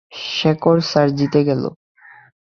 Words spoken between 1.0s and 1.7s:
জিতে গেল!